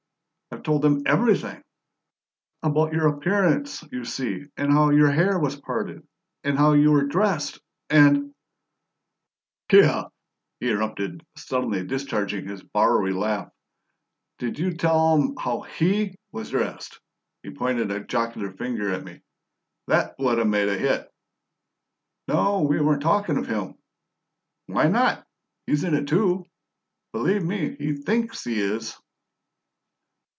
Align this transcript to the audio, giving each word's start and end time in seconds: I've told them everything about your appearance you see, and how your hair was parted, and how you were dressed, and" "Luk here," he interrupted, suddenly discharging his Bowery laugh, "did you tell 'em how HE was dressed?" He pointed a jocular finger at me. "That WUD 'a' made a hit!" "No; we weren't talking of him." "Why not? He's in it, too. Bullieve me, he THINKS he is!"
I've 0.53 0.63
told 0.63 0.81
them 0.81 1.01
everything 1.05 1.63
about 2.61 2.91
your 2.91 3.07
appearance 3.07 3.85
you 3.89 4.03
see, 4.03 4.43
and 4.57 4.69
how 4.69 4.89
your 4.89 5.09
hair 5.09 5.39
was 5.39 5.55
parted, 5.55 6.05
and 6.43 6.57
how 6.57 6.73
you 6.73 6.91
were 6.91 7.05
dressed, 7.05 7.61
and" 7.89 8.15
"Luk 8.25 8.33
here," 9.69 10.03
he 10.59 10.69
interrupted, 10.69 11.25
suddenly 11.37 11.85
discharging 11.85 12.45
his 12.49 12.61
Bowery 12.63 13.13
laugh, 13.13 13.49
"did 14.39 14.59
you 14.59 14.73
tell 14.75 15.13
'em 15.17 15.35
how 15.39 15.61
HE 15.61 16.15
was 16.33 16.49
dressed?" 16.49 16.99
He 17.41 17.51
pointed 17.51 17.89
a 17.89 18.03
jocular 18.03 18.51
finger 18.51 18.91
at 18.91 19.05
me. 19.05 19.21
"That 19.87 20.15
WUD 20.19 20.37
'a' 20.39 20.45
made 20.45 20.67
a 20.67 20.77
hit!" 20.77 21.09
"No; 22.27 22.61
we 22.61 22.81
weren't 22.81 23.01
talking 23.01 23.37
of 23.37 23.47
him." 23.47 23.75
"Why 24.65 24.89
not? 24.89 25.25
He's 25.65 25.85
in 25.85 25.93
it, 25.95 26.07
too. 26.09 26.45
Bullieve 27.13 27.41
me, 27.45 27.77
he 27.79 27.93
THINKS 27.93 28.43
he 28.43 28.59
is!" 28.59 28.97